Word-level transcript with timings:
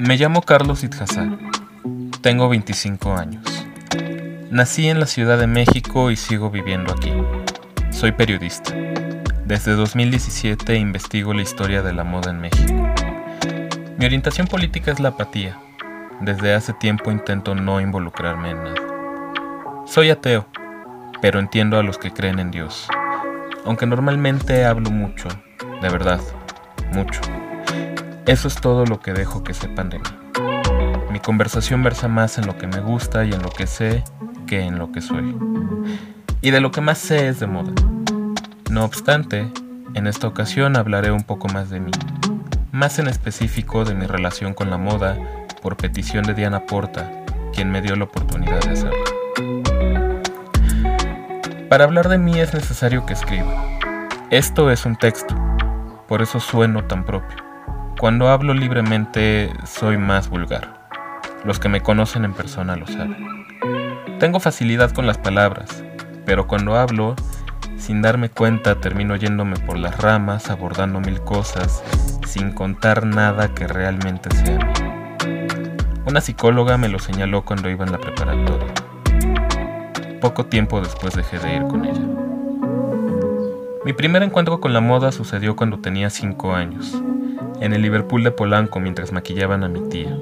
Me 0.00 0.16
llamo 0.16 0.40
Carlos 0.40 0.82
Itjazá. 0.82 1.28
Tengo 2.22 2.48
25 2.48 3.16
años. 3.16 3.44
Nací 4.50 4.88
en 4.88 4.98
la 4.98 5.04
Ciudad 5.04 5.38
de 5.38 5.46
México 5.46 6.10
y 6.10 6.16
sigo 6.16 6.50
viviendo 6.50 6.94
aquí. 6.94 7.12
Soy 7.90 8.12
periodista. 8.12 8.74
Desde 9.44 9.72
2017 9.72 10.74
investigo 10.76 11.34
la 11.34 11.42
historia 11.42 11.82
de 11.82 11.92
la 11.92 12.04
moda 12.04 12.30
en 12.30 12.40
México. 12.40 12.88
Mi 13.98 14.06
orientación 14.06 14.46
política 14.46 14.90
es 14.90 15.00
la 15.00 15.10
apatía. 15.10 15.60
Desde 16.22 16.54
hace 16.54 16.72
tiempo 16.72 17.10
intento 17.10 17.54
no 17.54 17.78
involucrarme 17.78 18.52
en 18.52 18.64
nada. 18.64 19.84
Soy 19.84 20.08
ateo, 20.08 20.46
pero 21.20 21.40
entiendo 21.40 21.78
a 21.78 21.82
los 21.82 21.98
que 21.98 22.10
creen 22.10 22.38
en 22.38 22.50
Dios. 22.50 22.88
Aunque 23.66 23.84
normalmente 23.84 24.64
hablo 24.64 24.90
mucho, 24.90 25.28
de 25.82 25.90
verdad, 25.90 26.20
mucho. 26.94 27.20
Eso 28.26 28.48
es 28.48 28.54
todo 28.56 28.84
lo 28.84 29.00
que 29.00 29.12
dejo 29.12 29.42
que 29.42 29.54
sepan 29.54 29.90
de 29.90 29.98
mí. 29.98 30.04
Mi 31.10 31.20
conversación 31.20 31.82
versa 31.82 32.08
más 32.08 32.38
en 32.38 32.46
lo 32.46 32.56
que 32.56 32.66
me 32.66 32.80
gusta 32.80 33.24
y 33.24 33.32
en 33.32 33.42
lo 33.42 33.50
que 33.50 33.66
sé 33.66 34.04
que 34.46 34.60
en 34.60 34.78
lo 34.78 34.92
que 34.92 35.00
soy. 35.00 35.36
Y 36.40 36.50
de 36.50 36.60
lo 36.60 36.70
que 36.70 36.80
más 36.80 36.98
sé 36.98 37.28
es 37.28 37.40
de 37.40 37.46
moda. 37.46 37.72
No 38.70 38.84
obstante, 38.84 39.50
en 39.94 40.06
esta 40.06 40.26
ocasión 40.26 40.76
hablaré 40.76 41.10
un 41.10 41.24
poco 41.24 41.48
más 41.48 41.70
de 41.70 41.80
mí, 41.80 41.90
más 42.72 42.98
en 42.98 43.08
específico 43.08 43.84
de 43.84 43.94
mi 43.94 44.06
relación 44.06 44.54
con 44.54 44.70
la 44.70 44.78
moda 44.78 45.16
por 45.62 45.76
petición 45.76 46.24
de 46.24 46.34
Diana 46.34 46.66
Porta, 46.66 47.10
quien 47.52 47.70
me 47.70 47.82
dio 47.82 47.96
la 47.96 48.04
oportunidad 48.04 48.60
de 48.60 48.70
hacerlo. 48.70 49.04
Para 51.68 51.84
hablar 51.84 52.08
de 52.08 52.18
mí 52.18 52.38
es 52.38 52.54
necesario 52.54 53.06
que 53.06 53.14
escriba. 53.14 53.78
Esto 54.30 54.70
es 54.70 54.86
un 54.86 54.96
texto, 54.96 55.34
por 56.06 56.22
eso 56.22 56.38
sueno 56.38 56.84
tan 56.84 57.04
propio. 57.04 57.49
Cuando 58.00 58.30
hablo 58.30 58.54
libremente 58.54 59.52
soy 59.66 59.98
más 59.98 60.30
vulgar. 60.30 60.88
Los 61.44 61.58
que 61.58 61.68
me 61.68 61.82
conocen 61.82 62.24
en 62.24 62.32
persona 62.32 62.74
lo 62.74 62.86
saben. 62.86 63.46
Tengo 64.18 64.40
facilidad 64.40 64.90
con 64.92 65.06
las 65.06 65.18
palabras, 65.18 65.84
pero 66.24 66.46
cuando 66.46 66.76
hablo, 66.76 67.14
sin 67.76 68.00
darme 68.00 68.30
cuenta, 68.30 68.80
termino 68.80 69.16
yéndome 69.16 69.58
por 69.58 69.78
las 69.78 70.00
ramas, 70.00 70.48
abordando 70.48 70.98
mil 71.00 71.20
cosas, 71.20 71.84
sin 72.26 72.52
contar 72.52 73.04
nada 73.04 73.48
que 73.48 73.66
realmente 73.66 74.34
sea. 74.34 74.72
Una 76.06 76.22
psicóloga 76.22 76.78
me 76.78 76.88
lo 76.88 77.00
señaló 77.00 77.44
cuando 77.44 77.68
iba 77.68 77.84
en 77.84 77.92
la 77.92 77.98
preparatoria. 77.98 78.72
Poco 80.22 80.46
tiempo 80.46 80.80
después 80.80 81.14
dejé 81.14 81.38
de 81.38 81.56
ir 81.56 81.66
con 81.66 81.84
ella. 81.84 82.06
Mi 83.84 83.92
primer 83.92 84.22
encuentro 84.22 84.58
con 84.58 84.72
la 84.72 84.80
moda 84.80 85.12
sucedió 85.12 85.54
cuando 85.54 85.80
tenía 85.80 86.08
5 86.08 86.54
años, 86.54 86.98
en 87.60 87.72
el 87.72 87.82
Liverpool 87.82 88.24
de 88.24 88.30
Polanco 88.30 88.80
mientras 88.80 89.12
maquillaban 89.12 89.64
a 89.64 89.68
mi 89.68 89.88
tía. 89.88 90.16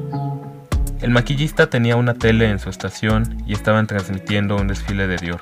El 1.00 1.10
maquillista 1.10 1.70
tenía 1.70 1.96
una 1.96 2.14
tele 2.14 2.50
en 2.50 2.58
su 2.58 2.70
estación 2.70 3.42
y 3.46 3.52
estaban 3.52 3.86
transmitiendo 3.86 4.56
un 4.56 4.66
desfile 4.66 5.06
de 5.06 5.16
Dior. 5.16 5.40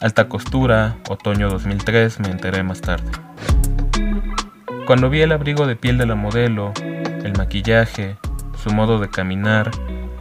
Alta 0.00 0.28
costura, 0.28 0.96
otoño 1.08 1.50
2003, 1.50 2.20
me 2.20 2.30
enteré 2.30 2.62
más 2.62 2.80
tarde. 2.80 3.10
Cuando 4.86 5.10
vi 5.10 5.20
el 5.20 5.32
abrigo 5.32 5.66
de 5.66 5.76
piel 5.76 5.98
de 5.98 6.06
la 6.06 6.14
modelo, 6.14 6.72
el 7.24 7.34
maquillaje, 7.36 8.16
su 8.62 8.70
modo 8.70 8.98
de 8.98 9.10
caminar, 9.10 9.70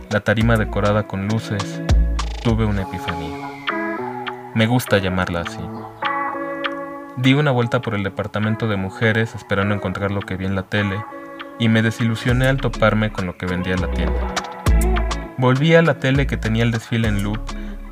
la 0.10 0.20
tarima 0.20 0.58
decorada 0.58 1.08
con 1.08 1.28
luces, 1.28 1.82
tuve 2.44 2.66
una 2.66 2.82
epifanía. 2.82 3.38
Me 4.56 4.68
gusta 4.68 4.98
llamarla 4.98 5.42
así. 5.42 5.77
Di 7.18 7.34
una 7.34 7.52
vuelta 7.52 7.82
por 7.82 7.96
el 7.96 8.04
departamento 8.04 8.68
de 8.68 8.78
mujeres 8.78 9.36
esperando 9.36 9.74
encontrar 9.74 10.12
lo 10.12 10.22
que 10.22 10.38
vi 10.38 10.46
en 10.46 10.56
la 10.56 10.64
tele 10.64 11.04
y 11.60 11.70
me 11.70 11.82
desilusioné 11.82 12.48
al 12.48 12.58
toparme 12.58 13.12
con 13.12 13.26
lo 13.26 13.38
que 13.38 13.46
vendía 13.46 13.76
la 13.76 13.92
tienda. 13.92 14.34
Volví 15.38 15.76
a 15.76 15.82
la 15.82 16.00
tele 16.00 16.28
que 16.28 16.38
tenía 16.38 16.64
el 16.64 16.72
desfile 16.72 17.08
en 17.08 17.24
loop 17.24 17.40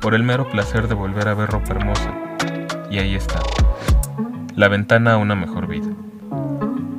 por 0.00 0.14
el 0.14 0.22
mero 0.22 0.48
placer 0.48 0.88
de 0.88 0.94
volver 0.94 1.28
a 1.28 1.34
ver 1.34 1.50
ropa 1.50 1.74
hermosa. 1.74 2.14
Y 2.90 2.98
ahí 2.98 3.14
está. 3.14 3.40
La 4.54 4.68
ventana 4.68 5.14
a 5.14 5.16
una 5.16 5.34
mejor 5.34 5.66
vida. 5.66 5.90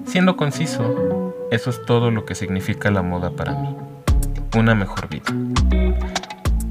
Siendo 0.05 0.37
conciso, 0.37 1.33
eso 1.51 1.69
es 1.69 1.83
todo 1.85 2.11
lo 2.11 2.25
que 2.25 2.35
significa 2.35 2.91
la 2.91 3.01
moda 3.01 3.31
para 3.31 3.53
mí. 3.53 3.75
Una 4.55 4.75
mejor 4.75 5.09
vida 5.09 5.33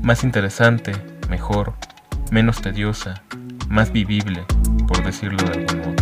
más 0.06 0.22
interesante, 0.22 0.92
mejor, 1.28 1.72
menos 2.30 2.62
tediosa, 2.62 3.24
más 3.68 3.90
vivible, 3.90 4.44
decirlo 5.06 5.42
de 5.44 5.60
algún 5.60 5.78
modo. 5.80 5.94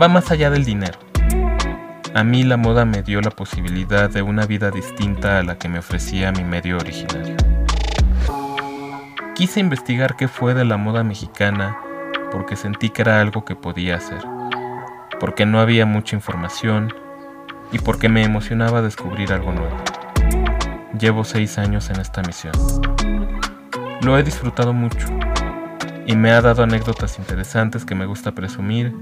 Va 0.00 0.08
más 0.08 0.30
allá 0.30 0.50
del 0.50 0.64
dinero. 0.64 0.98
A 2.14 2.24
mí 2.24 2.42
la 2.42 2.56
moda 2.56 2.84
me 2.84 3.02
dio 3.02 3.20
la 3.20 3.30
posibilidad 3.30 4.10
de 4.10 4.22
una 4.22 4.46
vida 4.46 4.70
distinta 4.70 5.38
a 5.38 5.42
la 5.42 5.58
que 5.58 5.68
me 5.68 5.78
ofrecía 5.78 6.32
mi 6.32 6.42
medio 6.42 6.78
originario. 6.78 7.36
Quise 9.36 9.60
investigar 9.60 10.16
qué 10.16 10.26
fue 10.26 10.54
de 10.54 10.64
la 10.64 10.76
moda 10.76 11.04
mexicana 11.04 11.78
porque 12.32 12.56
sentí 12.56 12.90
que 12.90 13.02
era 13.02 13.20
algo 13.20 13.44
que 13.44 13.54
podía 13.54 13.96
hacer, 13.96 14.22
porque 15.20 15.46
no 15.46 15.60
había 15.60 15.86
mucha 15.86 16.16
información 16.16 16.92
y 17.70 17.78
porque 17.78 18.08
me 18.08 18.24
emocionaba 18.24 18.82
descubrir 18.82 19.32
algo 19.32 19.52
nuevo. 19.52 19.76
Llevo 20.98 21.24
seis 21.24 21.58
años 21.58 21.90
en 21.90 22.00
esta 22.00 22.22
misión. 22.22 22.54
Lo 24.02 24.18
he 24.18 24.22
disfrutado 24.22 24.72
mucho 24.72 25.06
y 26.10 26.16
me 26.16 26.32
ha 26.32 26.40
dado 26.40 26.64
anécdotas 26.64 27.20
interesantes 27.20 27.84
que 27.84 27.94
me 27.94 28.04
gusta 28.04 28.32
presumir 28.32 28.92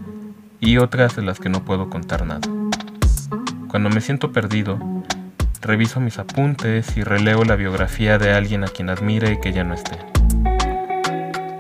y 0.61 0.77
otras 0.77 1.17
de 1.17 1.23
las 1.23 1.41
que 1.41 1.49
no 1.49 1.65
puedo 1.65 1.89
contar 1.89 2.27
nada. 2.27 2.47
Cuando 3.69 3.89
me 3.89 4.03
siento 4.03 4.31
perdido, 4.31 4.79
reviso 5.63 6.01
mis 6.01 6.19
apuntes 6.19 6.99
y 6.99 7.03
releo 7.03 7.45
la 7.45 7.57
biografía 7.57 8.19
de 8.19 8.35
alguien 8.35 8.63
a 8.63 8.69
quien 8.69 8.91
admire 8.91 9.33
y 9.33 9.41
que 9.41 9.55
ya 9.55 9.65
no 9.65 9.73
esté. 9.73 9.97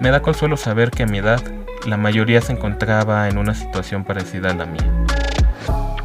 Me 0.00 0.10
da 0.10 0.20
consuelo 0.20 0.58
saber 0.58 0.90
que 0.90 1.04
a 1.04 1.06
mi 1.06 1.16
edad 1.16 1.42
la 1.86 1.96
mayoría 1.96 2.42
se 2.42 2.52
encontraba 2.52 3.26
en 3.26 3.38
una 3.38 3.54
situación 3.54 4.04
parecida 4.04 4.50
a 4.50 4.54
la 4.54 4.66
mía, 4.66 4.92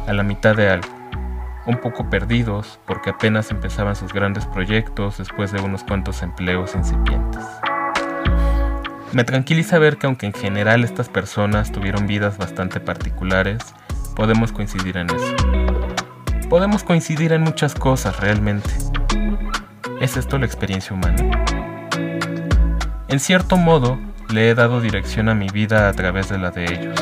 a 0.06 0.12
la 0.14 0.22
mitad 0.22 0.56
de 0.56 0.70
algo 0.70 0.88
un 1.66 1.76
poco 1.78 2.08
perdidos 2.08 2.78
porque 2.86 3.10
apenas 3.10 3.50
empezaban 3.50 3.94
sus 3.94 4.10
grandes 4.10 4.46
proyectos 4.46 5.18
después 5.18 5.52
de 5.52 5.60
unos 5.60 5.84
cuantos 5.84 6.22
empleos 6.22 6.74
incipientes. 6.74 7.44
Me 9.14 9.22
tranquiliza 9.22 9.78
ver 9.78 9.96
que 9.96 10.08
aunque 10.08 10.26
en 10.26 10.32
general 10.32 10.82
estas 10.82 11.08
personas 11.08 11.70
tuvieron 11.70 12.08
vidas 12.08 12.36
bastante 12.36 12.80
particulares, 12.80 13.62
podemos 14.16 14.50
coincidir 14.50 14.96
en 14.96 15.08
eso. 15.08 15.36
Podemos 16.50 16.82
coincidir 16.82 17.32
en 17.32 17.42
muchas 17.42 17.76
cosas 17.76 18.18
realmente. 18.18 18.68
¿Es 20.00 20.16
esto 20.16 20.36
la 20.36 20.46
experiencia 20.46 20.96
humana? 20.96 21.30
En 23.06 23.20
cierto 23.20 23.56
modo, 23.56 24.00
le 24.30 24.50
he 24.50 24.54
dado 24.56 24.80
dirección 24.80 25.28
a 25.28 25.34
mi 25.36 25.48
vida 25.48 25.88
a 25.88 25.92
través 25.92 26.28
de 26.28 26.38
la 26.38 26.50
de 26.50 26.64
ellos. 26.64 27.00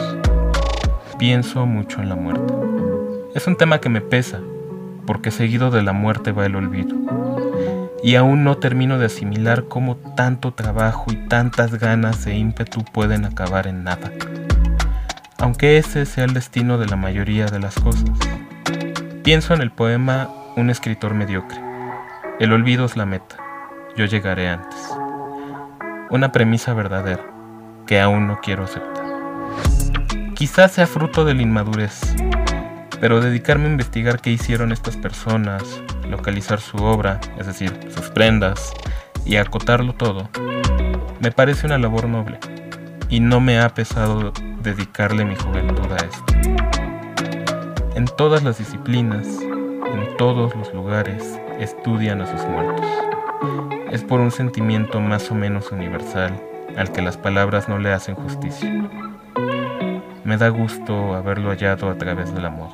Pienso 1.18 1.64
mucho 1.64 2.02
en 2.02 2.10
la 2.10 2.14
muerte. 2.14 2.52
Es 3.34 3.46
un 3.46 3.56
tema 3.56 3.78
que 3.78 3.88
me 3.88 4.02
pesa, 4.02 4.38
porque 5.06 5.30
seguido 5.30 5.70
de 5.70 5.82
la 5.82 5.94
muerte 5.94 6.32
va 6.32 6.44
el 6.44 6.56
olvido. 6.56 6.94
Y 8.02 8.16
aún 8.16 8.42
no 8.42 8.58
termino 8.58 8.98
de 8.98 9.06
asimilar 9.06 9.64
cómo 9.68 9.96
tanto 9.96 10.52
trabajo 10.54 11.06
y 11.12 11.16
tantas 11.28 11.78
ganas 11.78 12.26
e 12.26 12.34
ímpetu 12.36 12.84
pueden 12.84 13.24
acabar 13.24 13.66
en 13.66 13.84
nada. 13.84 14.10
Aunque 15.38 15.78
ese 15.78 16.04
sea 16.04 16.24
el 16.24 16.34
destino 16.34 16.78
de 16.78 16.86
la 16.86 16.96
mayoría 16.96 17.46
de 17.46 17.60
las 17.60 17.74
cosas. 17.76 18.10
Pienso 19.22 19.54
en 19.54 19.62
el 19.62 19.70
poema 19.70 20.28
Un 20.56 20.68
escritor 20.68 21.14
mediocre. 21.14 21.58
El 22.40 22.52
olvido 22.52 22.84
es 22.84 22.96
la 22.96 23.06
meta. 23.06 23.36
Yo 23.96 24.04
llegaré 24.04 24.48
antes. 24.48 24.78
Una 26.10 26.32
premisa 26.32 26.74
verdadera 26.74 27.22
que 27.86 28.00
aún 28.00 28.26
no 28.26 28.40
quiero 28.42 28.64
aceptar. 28.64 29.04
Quizás 30.34 30.72
sea 30.72 30.86
fruto 30.86 31.24
de 31.24 31.34
la 31.34 31.42
inmadurez, 31.42 32.14
pero 33.02 33.20
dedicarme 33.20 33.64
a 33.64 33.70
investigar 33.72 34.20
qué 34.20 34.30
hicieron 34.30 34.70
estas 34.70 34.96
personas, 34.96 35.82
localizar 36.08 36.60
su 36.60 36.76
obra, 36.76 37.20
es 37.36 37.48
decir, 37.48 37.76
sus 37.92 38.10
prendas, 38.10 38.72
y 39.24 39.34
acotarlo 39.38 39.92
todo, 39.92 40.30
me 41.18 41.32
parece 41.32 41.66
una 41.66 41.78
labor 41.78 42.08
noble, 42.08 42.38
y 43.08 43.18
no 43.18 43.40
me 43.40 43.58
ha 43.58 43.74
pesado 43.74 44.32
dedicarle 44.62 45.24
mi 45.24 45.34
juventud 45.34 45.90
a 45.90 45.96
esto. 45.96 46.24
En 47.96 48.04
todas 48.04 48.44
las 48.44 48.58
disciplinas, 48.58 49.26
en 49.26 50.16
todos 50.16 50.54
los 50.54 50.72
lugares, 50.72 51.40
estudian 51.58 52.20
a 52.20 52.26
sus 52.28 52.48
muertos. 52.48 52.86
Es 53.90 54.04
por 54.04 54.20
un 54.20 54.30
sentimiento 54.30 55.00
más 55.00 55.28
o 55.32 55.34
menos 55.34 55.72
universal 55.72 56.40
al 56.76 56.92
que 56.92 57.02
las 57.02 57.16
palabras 57.16 57.68
no 57.68 57.80
le 57.80 57.92
hacen 57.92 58.14
justicia. 58.14 59.11
Me 60.24 60.36
da 60.36 60.48
gusto 60.50 61.14
haberlo 61.14 61.50
hallado 61.50 61.90
a 61.90 61.98
través 61.98 62.32
del 62.32 62.46
amor. 62.46 62.70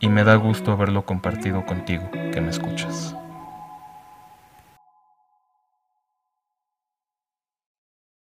Y 0.00 0.08
me 0.08 0.24
da 0.24 0.36
gusto 0.36 0.72
haberlo 0.72 1.04
compartido 1.04 1.66
contigo, 1.66 2.10
que 2.10 2.40
me 2.40 2.48
escuchas. 2.48 3.14